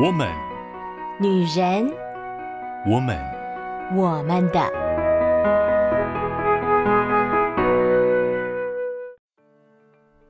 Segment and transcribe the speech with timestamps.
[0.00, 0.28] 我们，
[1.18, 1.92] 女人，
[2.86, 3.18] 我们，
[3.96, 4.60] 我们的。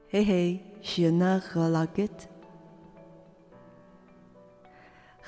[0.09, 2.15] 嘿嘿，谢娜和拉吉特。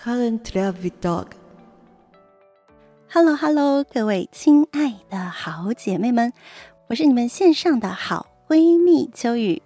[0.03, 1.27] Helen Travis Dog。
[3.13, 6.33] Hello Hello，各位亲爱的好姐妹们，
[6.89, 9.61] 我是你们线上的好闺蜜秋雨。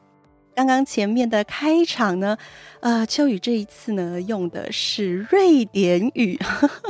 [0.54, 2.38] 刚刚前面的开场呢，
[2.80, 6.38] 呃，秋雨这一次呢用的是瑞典语，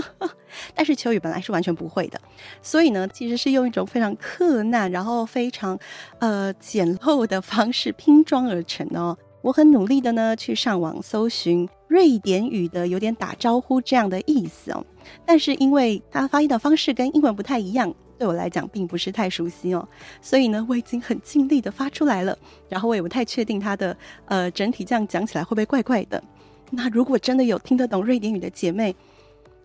[0.74, 2.20] 但是秋雨本来是完全不会的，
[2.60, 5.78] 所以呢，其实是用一种非常克难，然后非常
[6.18, 9.16] 呃简陋的方式拼装而成哦。
[9.40, 14.84] 我很努力的呢去上网搜寻瑞典语的有点打招呼这样的意思哦，
[15.24, 17.94] 但是因为它发音的方式跟英文不太一样。
[18.18, 19.86] 对我来讲并不是太熟悉哦，
[20.20, 22.36] 所以呢，我已经很尽力的发出来了。
[22.68, 23.96] 然后我也不太确定它的
[24.26, 26.22] 呃整体这样讲起来会不会怪怪的。
[26.70, 28.94] 那如果真的有听得懂瑞典语的姐妹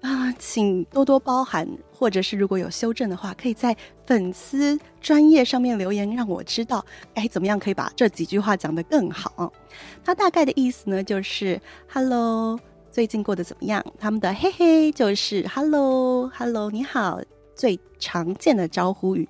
[0.01, 3.75] 啊，请多多包涵，或者是如果有修正的话，可以在
[4.05, 9.51] 粉丝专页上面留言，让我知道该怎么样可以把这几句话讲得更好。
[10.03, 11.59] 它大概的意思呢，就是
[11.91, 12.59] “Hello”，
[12.91, 13.83] 最近过得怎么样？
[13.99, 17.19] 他们的“嘿嘿”就是 “Hello”，“Hello”，你好。
[17.59, 19.27] 最常见的招呼语，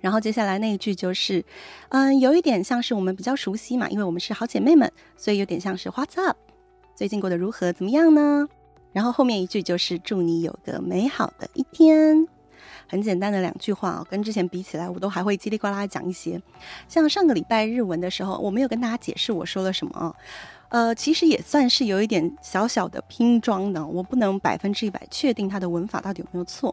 [0.00, 1.44] 然后接下来那一句就是，
[1.88, 6.36] 嗯，有一点像是我们比较熟悉嘛，因为我们是好姐妹们，所以有点像是 What's up？
[6.94, 7.72] 最近过得如何？
[7.72, 8.46] 怎么样呢？
[8.92, 12.24] 然后后面一句就是祝你有个美好的一天，
[12.88, 16.40] 很简单的两句话哦，跟之前比起来，我都还会叽里呱啦讲一些。
[16.86, 20.14] 像上个礼拜日文的时候，我没有跟大家解释我说了什么哦，
[20.68, 26.72] 呃，其实也算是有一点小小的拼装的，我不能百分之一百确定它的文法到底有没有错。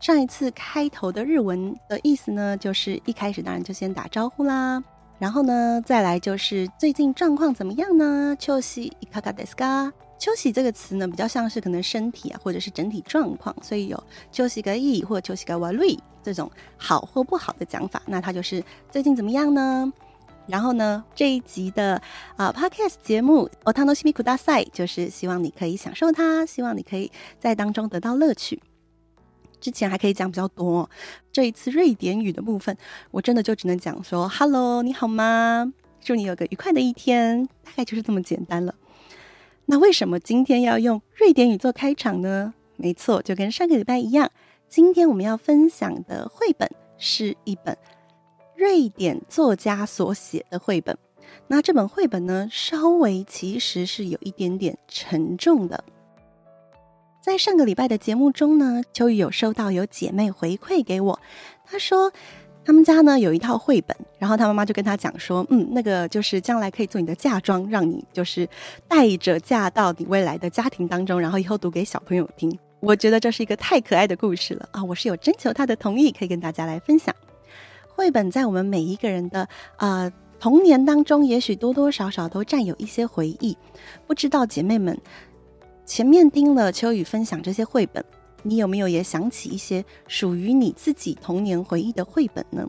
[0.00, 4.82] 上一次开头的日文的意思呢，就是一开始当然就先打招呼啦，
[5.18, 8.36] 然后呢，再来就是最近状况怎么样呢？
[8.38, 9.92] 调子いかがですか？
[10.18, 18.02] 调子这个词呢，比较像是可能身体啊，或者是整体状况，所以有调子がいい或调子が悪い这种好或不好的讲法。
[18.06, 19.90] 那它就是最近怎么样呢？
[20.46, 21.94] 然后呢，这一集的
[22.36, 28.60] 啊、呃、Podcast 节目お楽しみください，就是希望你可以享受它，希望你可以在当中得到乐趣。
[29.59, 30.89] 之前还可以讲比较多，
[31.31, 32.75] 这一次瑞典语的部分，
[33.11, 35.71] 我真的就只能讲说 “Hello，你好吗？
[36.01, 38.73] 祝你有个愉快的一天”，大概就是这么简单了。
[39.65, 42.53] 那为什么今天要用瑞典语做开场呢？
[42.77, 44.31] 没错，就跟上个礼拜一样，
[44.67, 47.77] 今天我们要分享的绘本是一本
[48.55, 50.97] 瑞典作家所写的绘本。
[51.47, 55.83] 那这本绘本呢，稍微其实是有一点点沉重的。
[57.21, 61.19] 在上个礼拜的节目中呢，秋雨有收到有姐妹回馈给我，
[61.65, 62.11] 她说
[62.63, 68.47] 他们家呢有一套绘本，然后她妈妈就跟她讲说，嗯，那个就是将来可以做你的嫁妆，让你就是
[68.87, 72.57] 带着嫁到你未来的家庭当中，然后以后读给小朋友听。
[72.79, 74.81] 我觉得这是一个太可爱的故事了啊！
[74.81, 77.13] 我是有征求她的同意，可以跟大家来分享。
[77.89, 80.09] 绘本在我们每一个人的呃
[80.39, 83.57] 童年当中，也许多多少少都占有一些回忆，
[84.07, 84.97] 不知道姐妹们。
[85.89, 88.05] 前面听了秋雨分享这些绘本，
[88.43, 92.63] 你有没有也想起一些属于你自己童年回忆的绘本呢？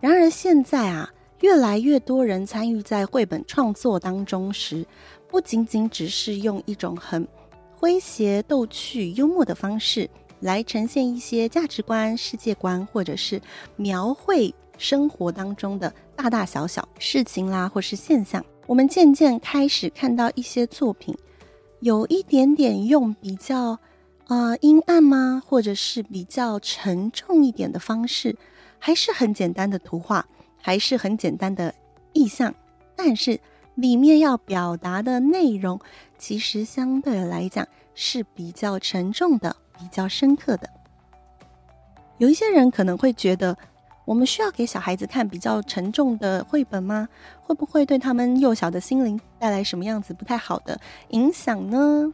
[0.00, 4.86] 然而现在啊，越来越多人参与在绘本创作当中时，
[5.28, 7.28] 不仅仅只是用一种很
[7.78, 10.08] 诙谐、逗趣、幽默的方式
[10.40, 13.38] 来呈现一些价值观、世界观，或者是
[13.76, 18.42] 描绘生活当中的大大小小事情啦，或是现象。
[18.66, 21.14] 我们渐渐开始看到一些作品。
[21.84, 23.78] 有一点点用比较，
[24.28, 25.42] 呃，阴暗吗？
[25.46, 28.34] 或者是比较沉重一点的方式，
[28.78, 30.24] 还是很简单的图画，
[30.56, 31.74] 还是很简单的
[32.14, 32.54] 意象，
[32.96, 33.38] 但是
[33.74, 35.78] 里面要表达的内容，
[36.16, 40.70] 其实相对来讲是比较沉重的，比较深刻的。
[42.16, 43.54] 有一些人可能会觉得，
[44.04, 47.08] 我们需要给小孩子看比较沉重的绘本吗？
[47.42, 50.78] 会不会对他们幼小的心灵带来什么样子不太好的
[51.08, 52.12] 影响呢？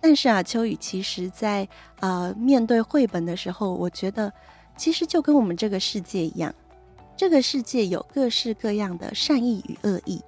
[0.00, 1.68] 但是啊，秋雨其实在
[2.00, 4.32] 呃面对绘本的时候，我觉得
[4.76, 6.54] 其实就跟我们这个世界一样，
[7.16, 10.22] 这个世界有各式各样的善意与恶意。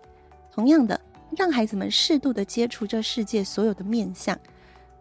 [0.53, 1.01] 同样的，
[1.37, 4.39] 让孩子们适度的接触这世界所有的面相，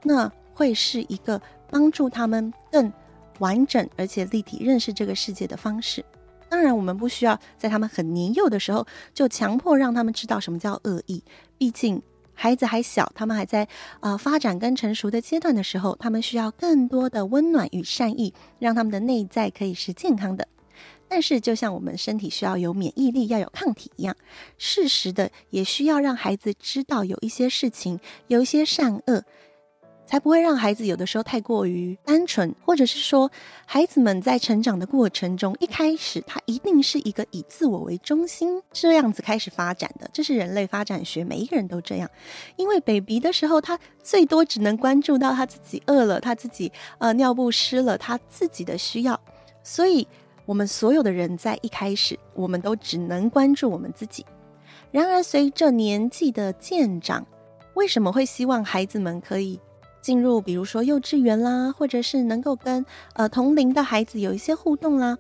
[0.04, 2.92] 那会是一个帮助他们更。
[3.40, 6.04] 完整而且立体认识这个世界的方式，
[6.48, 11.24] 当然我们不需要在他们很年幼的时候就强迫让他们知道什么叫恶意。
[11.58, 12.02] 毕竟
[12.34, 13.68] 孩子还小，他们还在
[14.00, 20.48] 呃发展跟成熟的阶段的时候，他们需要更多的温暖与善意，让他们的内在可以是健康的。
[21.12, 24.16] 但是，就像我们身体需要有免疫力、要有抗体一样，
[24.60, 29.24] 适时的也需要让孩子知道有一些事情，有一些善恶，
[30.10, 33.30] 才不会让孩子有的时候太过于单纯，或者是说，
[33.68, 42.10] 孩子们在成长的过程中，一开始他一定是一个以自我为中心这样子开始发展的，这是人类发展学，每一个人都这样。
[42.56, 49.20] 因为 baby 的时候，他最多只能关注到他自己饿了，他自己呃尿布湿了，他自己的需要，
[49.62, 50.08] 所以。
[50.46, 54.26] 我们所有的人在一开始，我们都只能关注我们自己。
[54.90, 57.24] 然而，随着年纪的渐长，
[57.76, 59.60] 为什么会希望孩子们可以
[60.02, 65.18] 进入，比如说幼稚园啦，或者是能够跟呃同龄的孩子有一些互动啦？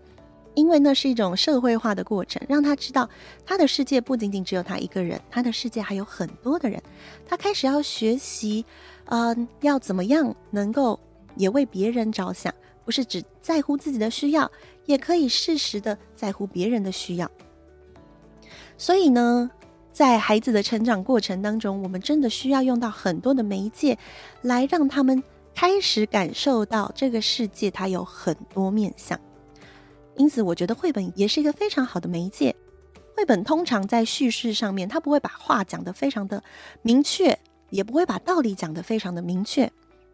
[0.55, 3.07] 因为那是一种社会化的过程，让他知道
[3.45, 6.81] 他的世界不仅仅只有他一个人，他的世界还有很多的人。
[7.25, 8.65] 他开始要学习，
[9.05, 10.99] 呃，要怎么样能够
[11.35, 12.53] 也为别人着想。
[12.83, 14.51] 不是只在乎自己的需要，
[14.87, 17.29] 也可以适时的在乎别人的需要。
[18.79, 19.51] 所以呢，
[19.91, 23.97] 在孩子的成长过程当中，我们真的需要用到很多的媒介，
[24.41, 25.21] 来让他们
[25.53, 29.19] 开始感受到这个世界它有很多面向。
[30.15, 32.55] 因此，我觉得绘本也是一个非常好的媒介。
[33.15, 36.41] 绘本通常在叙事上面，它不会把话讲得非常的
[36.81, 37.37] 明确，
[37.69, 39.69] 也不会把道理讲得非常的明确。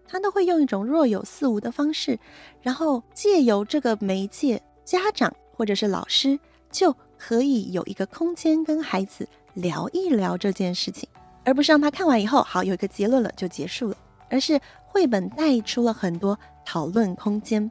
[0.08, 2.20] 它都会用一种若有似无的方式，
[2.62, 6.40] 然后借由这个媒介，家长或者是老师
[6.72, 11.10] 就可以有一个空间跟孩子聊一聊这件事情，
[11.44, 13.98] 而不是让他看完以后好有一个结论了就结束了，
[14.30, 17.70] 而是绘本带出了很多讨论空间，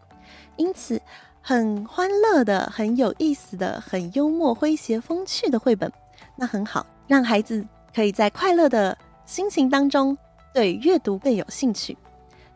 [0.57, 1.01] 因此
[1.41, 5.91] 很欢乐的、很有意思的、很幽默、诙谐、风趣的绘本，
[6.37, 7.65] 那很好，让孩子
[7.95, 8.97] 可以在快乐的
[9.27, 10.17] 心情当中
[10.53, 11.97] 对阅读更有兴趣。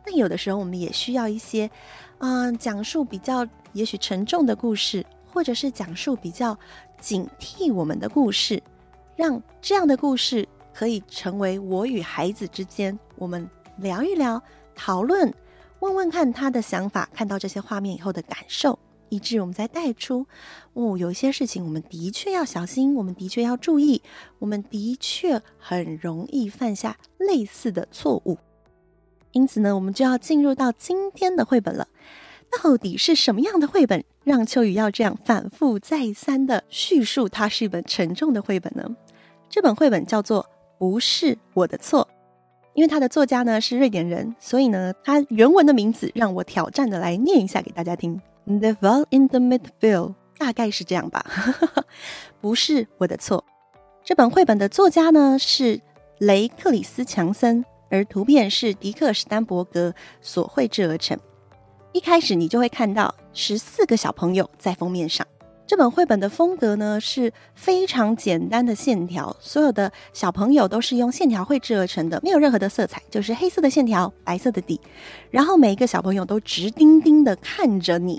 [0.06, 1.70] 那有的时候，我们也需要一些，
[2.18, 6.56] 嗯、讲述比较也许沉重的故事，或者是讲述比较
[6.98, 8.62] 警惕我们的故事，
[9.18, 14.40] 让这样的故事可以成为我与孩子之间，我们聊一聊、
[14.76, 15.34] 讨论、
[15.80, 18.78] 问问看他的想法，看到这些画面以后的感受，
[19.08, 20.24] 以致我们再带出，
[20.74, 24.00] 哦，有些事情我们的确要小心，我们的确要注意，
[24.38, 28.38] 我们的确很容易犯下类似的错误。
[29.32, 31.88] 因此呢，我们就要进入到今天的绘本了。
[32.62, 38.96] 到底是什么样的绘本，让秋雨要这样反复再三的叙述它是一本沉重的绘本呢？
[39.48, 40.42] 这本绘本叫做
[40.78, 42.06] 《不是我的错》，
[42.74, 48.20] 因为它的作家呢是瑞典人，所以呢，它原文的名字让我挑战的来念一下给大家听。
[48.44, 51.24] The Wall in the Midfield，大概是这样吧。
[52.40, 53.44] 不是我的错。
[54.04, 55.80] 这本绘本的作家呢是
[56.18, 57.64] 雷克里斯强森。
[57.90, 61.18] 而图片是迪克·史丹伯格所绘制而成。
[61.92, 65.26] 一开始你就会看到十四个小朋友在封面上。
[65.68, 74.80] 这本绘本的风格呢是非常简单的线条，所有的小朋友都是用线条绘制而成的，没有任何的色彩，就是黑色的线条，白色的底。
[75.30, 78.18] 然后每一个小朋友都直盯盯的看着你，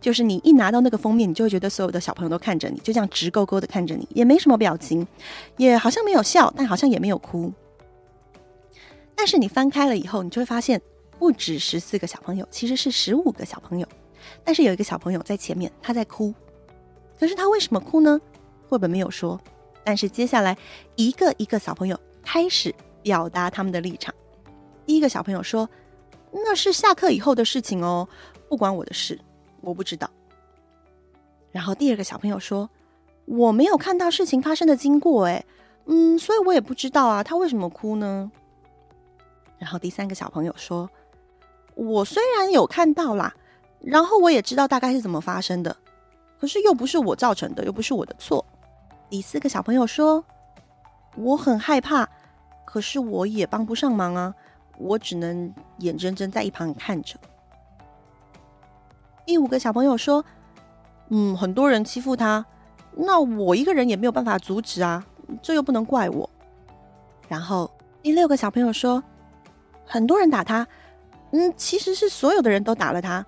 [0.00, 5.06] 就是你一拿到那个封面，你就会觉得所有的小朋友都看着你，就这样直勾勾的看着你，也没什么表情，
[5.58, 7.52] 也好像没有笑，但好像也没有哭。
[9.14, 10.80] 但是你翻开了以后，你就会发现，
[11.18, 13.86] 不止十四个小朋友，其实是十五个小朋友。
[14.42, 16.32] 但是有一个小朋友在前面，他在哭。
[17.18, 18.20] 可是他为什么哭呢？
[18.68, 19.40] 绘本没有说。
[19.84, 20.56] 但是接下来
[20.96, 24.12] 一个一个小朋友开始表达他们的立场。
[24.84, 25.68] 第一个小朋友说
[26.32, 28.08] ：“那是下课以后的事情哦，
[28.48, 29.16] 不关我的事，
[29.60, 30.10] 我不知道。”
[31.52, 32.68] 然后第二个小朋友说
[33.26, 35.46] ：“我没有看到事情发生的经过，诶，
[35.86, 38.30] 嗯，所以我也不知道啊，他为什么哭呢？”
[39.58, 40.90] 然后第三个小朋友说
[41.76, 43.32] ：“我虽然有看到啦，
[43.80, 45.76] 然后我也知道大概是怎么发生的，
[46.46, 48.46] 可是又不是我造成的，又不是我的错。”
[49.10, 50.24] 第四个小朋友说
[51.18, 52.08] ：“我很害怕，
[52.64, 54.32] 可是我也帮不上忙啊，
[54.78, 57.18] 我只能眼睁睁在一旁看着。”
[59.26, 60.24] 第五个小朋友说
[61.10, 62.46] ：“嗯，很多人欺负他，
[62.94, 65.04] 那我一个人也没有办法阻止啊，
[65.42, 66.30] 这又不能怪我。”
[67.28, 67.68] 然后
[68.04, 69.02] 第六个小朋友说。
[69.88, 70.66] 很多人打他，
[71.30, 73.24] 嗯，其实是所有的人都打了他，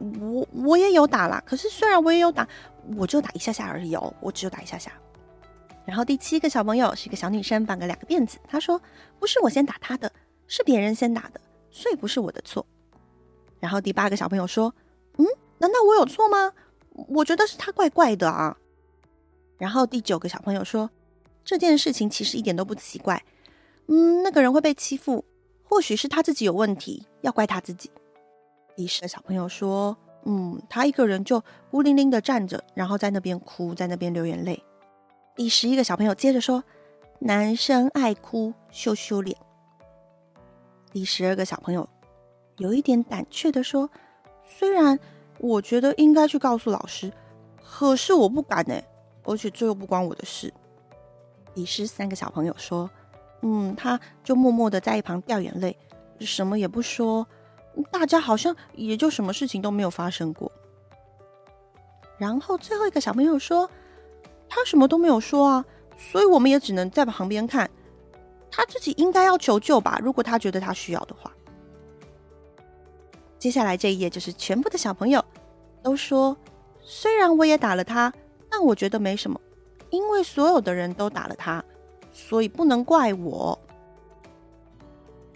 [0.00, 2.48] 我我也有打啦，可是虽然我也有打，
[2.96, 4.90] 我就打一下下而已哦，我只有打一下下。
[5.84, 8.80] 然后第七个小朋友是一个小女生，绑个两个辫子，她说
[9.18, 10.10] ：“不是我先打他的，
[10.46, 11.40] 是别人先打的，
[11.70, 12.64] 所以不是我的错。”
[13.60, 14.74] 然后第八个小朋友说
[15.18, 15.26] ：“嗯，
[15.58, 16.52] 难道我有错吗？
[17.08, 18.56] 我觉得是他怪怪的啊。”
[19.58, 20.88] 然后第九个小朋友说
[21.44, 23.22] ：“这件事情其实一点都不奇怪，
[23.88, 25.24] 嗯，那个人会被欺负。”
[25.64, 27.90] 或许是他自己有问题，要怪他自己。
[28.76, 34.62] 第十个小朋友说：“嗯，他一个人就孤零零的站着，然后在那边哭，在那边流眼泪。
[35.34, 36.64] 第十一个小朋友接着说
[37.20, 39.36] ：“男生爱哭，羞羞脸。”
[40.92, 41.88] 第十二个小朋友
[42.56, 43.90] 有一点胆怯的说
[44.42, 44.98] ：“虽然
[45.38, 47.12] 我觉得应该去告诉老师，
[47.62, 48.74] 可是我不敢呢，
[49.24, 50.52] 而且这又不关我的事。”
[51.54, 52.90] 第十三个小朋友说
[53.42, 55.76] ：“嗯，他就默默的在一旁掉眼泪，
[56.20, 57.26] 什么也不说。”
[57.90, 60.50] 大家好像也就什么事情都没有发生过。
[62.18, 63.68] 然后最后一个小朋友说
[64.48, 65.64] ：“他什么都没有说啊，
[65.96, 67.70] 所以我们也只能在旁边看。
[68.50, 71.32] 他自己应该要求救吧，如果他觉得他需要的话。”
[73.38, 75.24] 接下来这一页就是全部的小朋友
[75.82, 76.36] 都说
[76.82, 78.12] ：“虽然我也打了他，
[78.50, 79.40] 但我觉得没什么，
[79.88, 81.64] 因为所有的人都打了他，
[82.12, 83.58] 所以不能怪我。”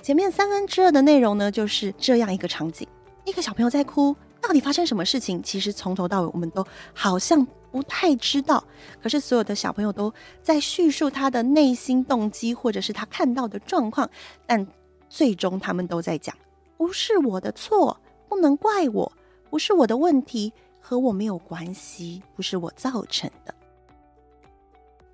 [0.04, 2.86] 前面三分之二的内容呢，就是这样一个场景：
[3.24, 5.42] 一个小朋友在哭，到底发生什么事情？
[5.42, 7.42] 其实从头到尾，我们都好像
[7.72, 8.62] 不太知道。
[9.02, 14.06] 可是所有的小朋友都在叙述他的内心动机，或者是他看到的状况，
[14.44, 14.66] 但
[15.08, 16.36] 最终他们都在讲：
[16.76, 19.10] 不是我的错，不能怪我，
[19.48, 23.54] 不是我的问题，和我没有关系，不是我造成的。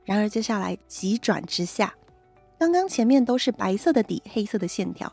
[0.04, 1.94] 然而接下来急转直下。
[2.60, 5.10] 刚刚前面都是白色的底，黑色的线条，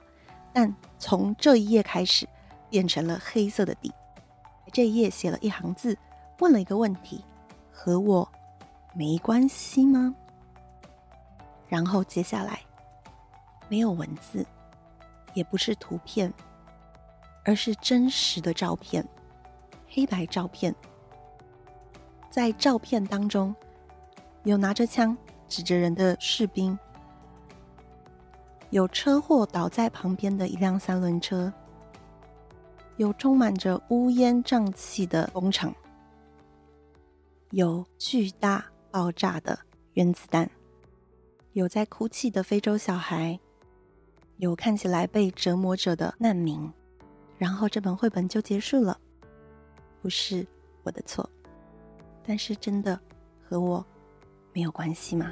[0.52, 2.28] 但从这一页开始
[2.70, 3.90] 变成了黑色的底。
[4.74, 5.98] 这一页写了一行字，
[6.40, 7.24] 问了一个问题：
[7.72, 8.30] 和我
[8.94, 10.14] 没关系吗？
[11.70, 12.60] 然后接下来
[13.70, 14.46] 没有文字，
[15.34, 16.34] 也不是图片，
[17.46, 19.08] 而是真实的照片，
[19.88, 20.76] 黑白照片。
[22.30, 23.56] 在照片当中，
[24.44, 26.78] 有拿着枪指着人的士兵。
[28.70, 31.52] 有车祸倒在旁边的一辆三轮车，
[32.98, 35.74] 有充满着乌烟瘴气的工厂，
[37.52, 39.58] 有巨大爆炸的
[39.94, 40.50] 原子弹，
[41.54, 43.40] 有在哭泣的非洲小孩，
[44.36, 46.70] 有看起来被折磨着的难民，
[47.38, 49.00] 然后这本绘本就结束了。
[50.02, 50.46] 不是
[50.84, 51.28] 我的错，
[52.26, 53.00] 但是真的
[53.48, 53.86] 和我
[54.54, 55.32] 没有关系吗？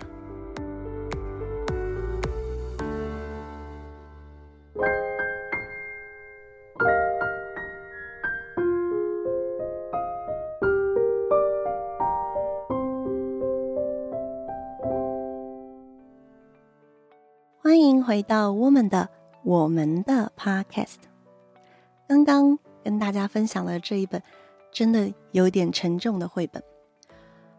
[18.16, 19.10] 回到我们的
[19.44, 21.00] 我们的 Podcast，
[22.08, 24.24] 刚刚跟大家分享了这一本
[24.72, 26.64] 真的有点沉重的绘本。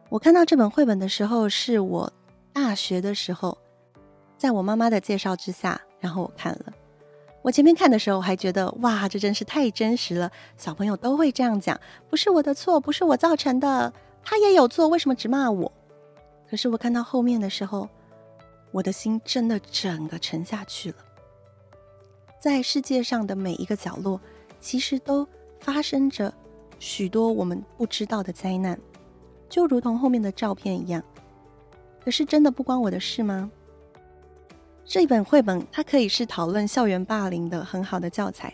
[0.09, 2.11] 我看到这本绘本的时候，是我
[2.55, 3.59] 大学的时候，
[4.39, 6.73] 在我妈妈的介绍之下，然后我看了。
[7.43, 13.93] 我前面看的时候还觉得哇，这真是太真实了，小朋友都会这样讲，不是我的错，不是我造成的，
[14.25, 15.71] 他也有错，为什么只骂我？
[16.49, 17.87] 可是我看到后面的时候。
[18.77, 20.97] 我的心真的整个沉下去了。
[22.39, 24.21] 在世界上的每一个角落，
[24.61, 25.27] 其实都
[25.61, 26.31] 发生着
[26.79, 28.79] 许多我们不知道的灾难，
[29.49, 31.03] 就如同后面的照片一样。
[32.05, 33.51] 可是真的不关我的事吗？
[34.85, 38.53] 这本绘本，它可以是讨论校园霸凌的很好的教材，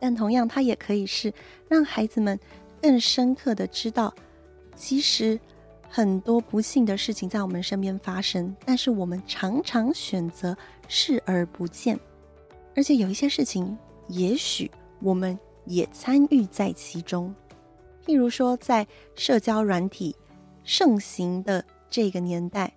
[0.00, 1.32] 但同样，它也可以是
[1.68, 2.36] 让孩子们
[2.82, 4.12] 更深刻的知道，
[4.74, 5.38] 其实。
[5.96, 10.56] 很多不幸的事情在我们身边发生，但是我们常常选择
[10.88, 11.96] 视而不见，
[12.74, 17.32] 而且有一些事情，也许我们也参与在其中。
[18.04, 18.84] 譬如说，在
[19.14, 20.16] 社交软体
[20.64, 22.74] 盛行的这个年代，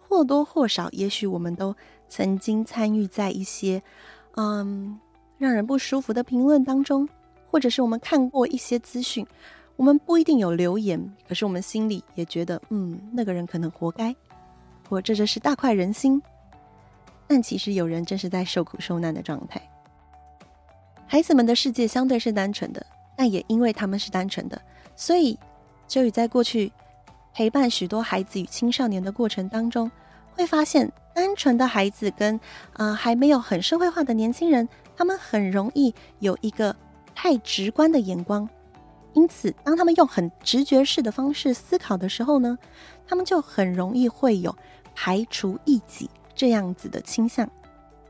[0.00, 1.72] 或多或少，也许我们都
[2.08, 3.80] 曾经参与在一些
[4.34, 4.98] 嗯
[5.36, 7.08] 让人不舒服的评论当中，
[7.48, 9.24] 或者是我们看过一些资讯。
[9.78, 14.12] 我们不一定有留言，可是我们心里也觉得，嗯，那个人可能活该，
[14.88, 16.20] 我这就是大快人心。
[17.28, 19.62] 但其实有人正是在受苦受难的状态。
[21.06, 22.84] 孩子们的世界相对是单纯的，
[23.16, 24.60] 但也因为他们是单纯的，
[24.96, 25.38] 所以
[25.86, 26.72] 就与在过去
[27.32, 29.88] 陪伴许多孩子与青少年的过程当中，
[30.32, 32.38] 会发现单纯的孩子跟
[32.72, 36.74] 啊、还没有很社会化的年轻人，他们很容易有一个
[37.14, 38.48] 太直观的眼光。
[39.18, 42.56] 因此，当他们用很直觉式的方式思考的时候呢，
[43.04, 44.56] 他们就很容易会有
[44.94, 47.50] 排除异己这样子的倾向。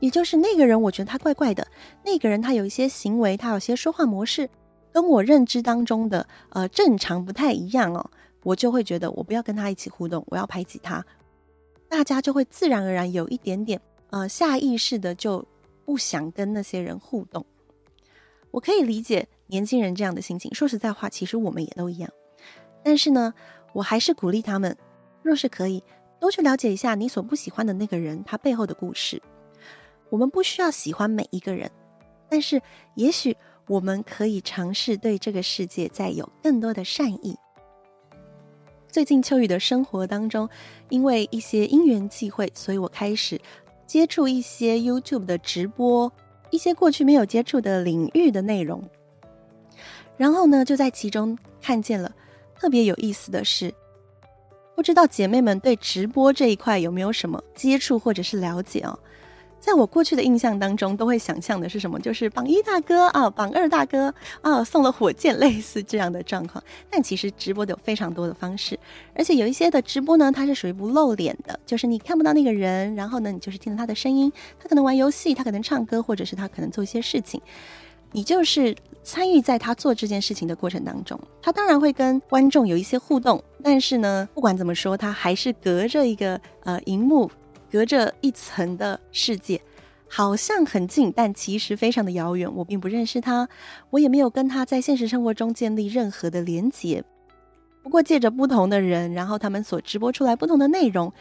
[0.00, 1.64] 也就是那个人，我觉得他怪怪的；
[2.04, 4.50] 那个人他有一些行为，他有些说话模式，
[4.92, 8.10] 跟我认知当中的呃正常不太一样哦，
[8.42, 11.02] 我就会觉得我不要跟他一起互动，我要排挤他。
[11.88, 15.42] 大家就会自然而然有一点点呃下意识的就
[15.86, 17.42] 不想跟那些人互动。
[18.50, 19.26] 我可以理解。
[19.48, 20.54] 年轻人这样的心情。
[20.54, 22.08] 说实在话，其实我们也都一样。
[22.82, 23.34] 但是呢，
[23.72, 24.76] 我还是鼓励他们，
[25.22, 25.82] 若是可以，
[26.20, 29.20] 多去了解一下你所不喜欢的那个人他背后的故事。
[30.10, 31.70] 我们不需要喜欢每一个人，
[32.28, 32.62] 但是
[32.94, 33.36] 也许
[33.66, 37.36] 我们可以尝试对这个世界再有更多的善意。
[38.90, 40.48] 最近秋雨的生活当中，
[40.88, 43.38] 因为一些因缘际会，所以我开始
[43.86, 46.10] 接触一些 YouTube 的直播，
[46.50, 48.82] 一些过去没有接触的领域的内容。
[50.18, 52.12] 然后呢，就在其中看见了
[52.58, 53.72] 特别有意思的事。
[54.76, 58.98] 不知道姐妹们对直播这一块有没有什么接触或者是了解哦？
[59.60, 61.98] 在我过去的印象当中，都会想象的是什么？
[61.98, 66.62] 就是榜一大哥啊，榜二大哥啊，送了火箭，类似这样的状况。
[66.88, 68.78] 但其实直播的有非常多的方式，
[69.14, 77.42] 而且有一些的直播呢，它是属于不露脸的，就是你看不到那个人，然后呢，你就是听到他的声音，他可能玩游戏，他可能唱歌，或者是他可能做一些事情，
[78.12, 78.76] 你就是
[79.08, 81.18] 参与在他做这件事情的过程当中。
[81.40, 87.30] 他当然会跟观众有一些互动，但是呢，不管怎么说，他还是隔着一个呃荧幕。
[87.70, 89.60] 隔着一层的世界，
[90.08, 92.50] 好像很近，但其实非常的遥远。
[92.54, 93.46] 我并不认识他，
[93.90, 97.04] 我也没有跟他在现实生活中建立任何的连结。
[97.82, 101.12] 不过借着不同的人，然后他们所直播出来不同的内容，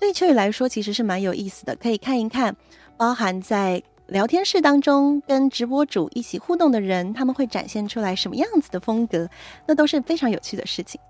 [0.00, 2.56] 对秋雨来说其实是蛮有意思的，可以看一看。
[2.96, 9.28] 包含在聊天室当中跟直播主一起互动的人，他们会展现出来什么样子的风格，
[9.66, 11.00] 那都是非常有趣的事情。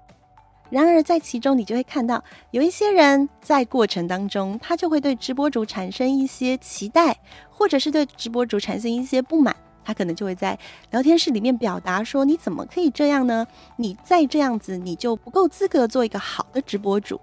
[0.70, 7.16] 然而，在其中你就会看到，有一些人在过程当中，他就会对直播主产生一些期待，
[7.50, 9.54] 或者是对直播主产生一些不满。
[9.84, 10.58] 他可能就会在
[10.90, 13.46] 聊天室里面表达说：“你怎么可以这样呢？
[13.76, 17.20] 你再这样子，你就不够资格做一个好的直播主。”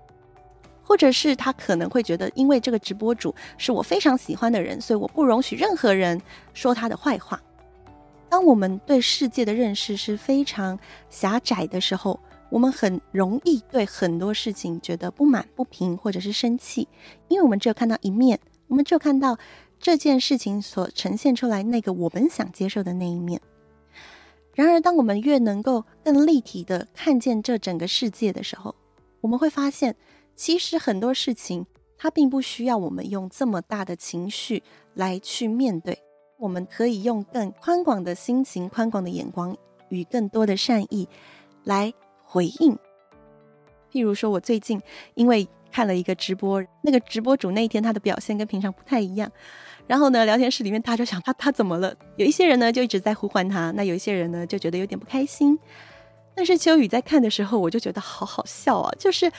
[0.84, 6.22] 或者是他可能会觉得，因为这个直播主是我非常喜欢的人，所以我不容许任何人
[6.54, 7.42] 说他的坏话。
[8.30, 10.78] 当我们对世界的认识是非常
[11.10, 16.88] 狭窄的时候，我们很容易对很多事情觉得不满、不平，或者是生气，
[17.28, 19.38] 因为我们只有看到一面，我们只有看到
[19.80, 23.40] 这件事情所呈现出来那个我们想接受的那一面。
[24.56, 28.76] 然而，当我们越能够更立体的看见这整个世界的时候，
[29.22, 29.96] 我们会发现，
[30.36, 31.66] 其实很多事情
[31.98, 35.98] 它并不需要我们用这么大的情绪来去面对，
[36.38, 39.56] 我们可以用更宽广的心情、宽广的眼光
[39.90, 41.08] 与更多的善意
[41.64, 41.94] 来。
[42.26, 42.76] 回应，
[43.92, 44.82] 譬如说，我最近
[45.14, 49.32] 因为看了一个直播，那个直播主那一天他的表现跟平常不太一样，
[49.86, 51.96] 然后呢，聊天室里面大家就想他他怎么了？
[52.16, 55.60] 有一些人呢就一直在呼唤他，那有一些人呢就觉得有点不开心。
[56.34, 59.32] 但是秋雨在看的时候，我就觉得好好笑啊，就是。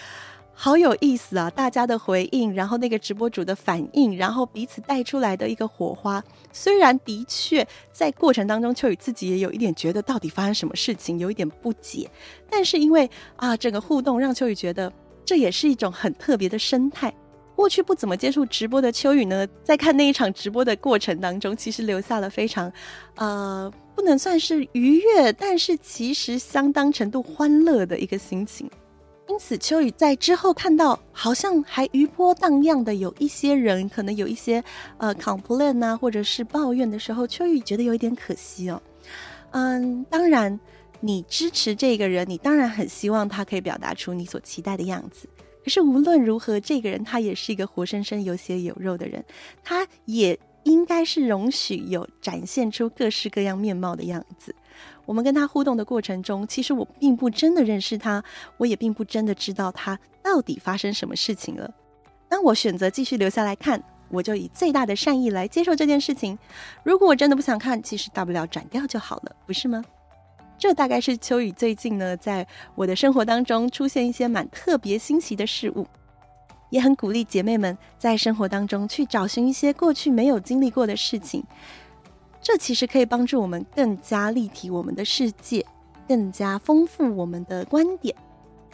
[0.57, 1.51] 好有意思啊！
[1.51, 6.23] 大家的回应，然后那个直播主的反应，然后彼此带出来的一个火花。
[6.53, 12.09] 虽然的确在过程当中，秋雨自己也有一点觉得到底发生什么事情，有一点不解。
[12.49, 14.91] 但是因为啊，整个互动让秋雨觉得
[15.25, 17.13] 这也是一种很特别的生态。
[17.57, 22.73] 过去不怎么接触直播的秋雨呢，在看那一场直播的过程当中，其实留下了非常
[23.17, 28.71] 呃，不能算是愉悦，但是其实相当程度欢乐的一个心情。
[29.27, 34.63] 因此，秋雨在之后看到好像还余波荡漾的有一些人，可能有一些
[34.99, 38.81] 呃 complain 啊，或者是抱怨的时候，秋雨觉得有一点可惜哦。
[39.51, 40.61] 嗯，当然，
[41.01, 45.29] 你支持这个人，你当然很希望他可以表达出你所期待的样子。
[45.65, 49.25] 可是无论如何，这个人他也是一个活生生有血有肉的人，
[49.63, 54.55] 他也应该是容许有展现出各式各样面貌的样子。
[55.07, 58.23] 我们跟他互动的过程中，其实我并不真的认识他，
[58.57, 61.71] 我也并不真的知道他到底发生什么事情了。
[62.29, 66.39] 当我选择继续留下来看，我就以最大的善意来接受这件事情。
[66.83, 69.85] 如果我真的不想看，其实大不了转掉就好了，不是吗？
[70.57, 75.87] 这大概是秋雨最近呢，在我的生活当中出现一些蛮特别新奇的事物，
[76.71, 81.45] 也很鼓励姐妹们在生活当中去找寻一些过去没有经历过的事情。
[82.45, 85.65] 这其实可以帮助我们更加立体我们的世界，
[86.07, 88.15] 更加丰富我们的观点。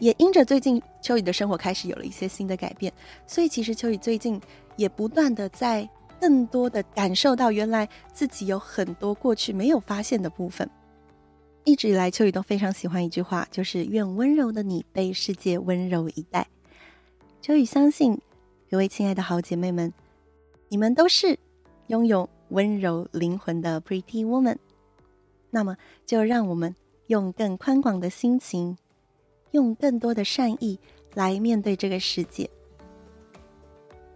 [0.00, 2.92] 也因着最近秋雨的生活开始有了一些新的改变，
[3.28, 4.40] 所以其实秋雨最近
[4.74, 5.88] 也不断的在
[6.20, 10.68] 更多的感受到，原来自己有很多过去没有发现的部分。
[11.62, 16.44] 一直以来，秋雨都非常喜欢一句话，就是“愿温柔的你被世界温柔以待”。
[17.40, 18.20] 秋雨相信，
[18.68, 19.92] 各位亲爱的好姐妹们，
[20.68, 21.38] 你们都是
[21.86, 22.28] 拥有。
[22.50, 24.58] 温柔灵魂的 Pretty Woman，
[25.50, 26.74] 那么就让我们
[27.08, 28.76] 用更宽广的心情，
[29.52, 30.78] 用更多的善意
[31.14, 32.48] 来面对这个世界。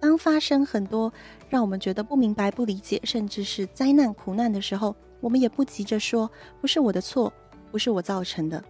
[0.00, 1.10] 当发生很多
[1.48, 7.32] 让我们觉得不明白、不理解，甚至是灾难、苦难的时候，我们也不急着说不是我的错，
[7.72, 8.62] 不是我造成的，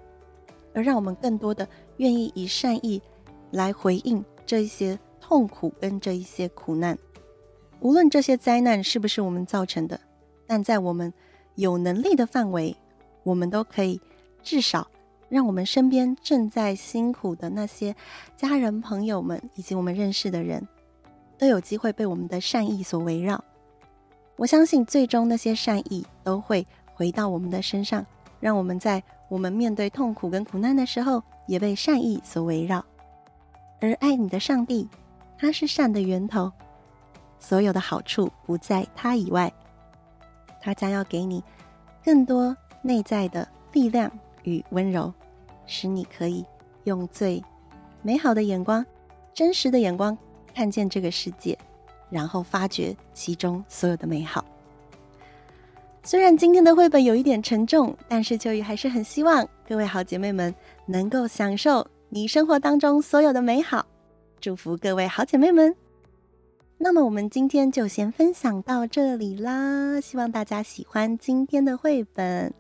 [0.72, 3.03] 而让我们更多的愿意以善意
[3.50, 6.96] 来回应这一些痛苦跟这一些苦难。
[7.85, 10.01] 无论这些灾难是不是我们造成的，
[10.47, 11.12] 但在我们
[11.57, 12.75] 有能力的范围，
[13.23, 14.01] 我们都可以
[14.42, 14.90] 至少
[15.29, 17.94] 让我们身边正在辛苦的那些
[18.38, 20.66] 家人、朋友们以及我们认识的人，
[21.37, 23.44] 都有机会被我们的善意所围绕。
[24.37, 28.05] 我相信，最终那些善意都会回到我们的身上，
[28.40, 32.83] 让我们在我们面对痛苦跟苦难的时候，也被善意所围绕。
[33.79, 34.88] 而爱你的上帝，
[35.37, 36.51] 他是善的源头。
[37.46, 39.52] 所有的好处不在他以外，
[40.62, 41.44] 他将要给你
[42.02, 44.11] 更多内在的力量
[44.44, 45.12] 与温柔，
[45.66, 46.42] 使你可以
[46.85, 47.44] 用最
[48.00, 48.85] 美好的眼光、
[49.35, 50.16] 真实的眼光
[50.54, 51.59] 看见这个世界，
[52.09, 54.42] 然后发掘其中所有的美好。
[56.02, 60.54] 虽然今天的绘本有一点沉重，但是秋雨还是很希望各位好姐妹们
[60.87, 63.85] 能够享受你生活当中所有的美好。
[64.40, 65.84] 祝福各位好姐妹们。
[66.79, 72.53] 那么我们今天就先分享到这里啦，希望大家喜欢今天的绘本。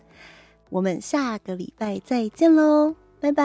[0.70, 3.44] 我们下个礼拜再见喽，拜拜。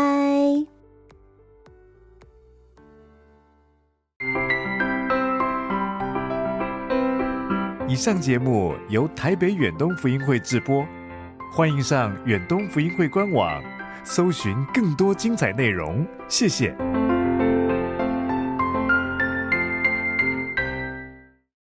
[7.88, 10.86] 以上节目由台北远东福音会制播，
[11.52, 13.62] 欢迎上远东福音会官网，
[14.04, 16.06] 搜寻更多精彩内容。
[16.28, 16.76] 谢谢。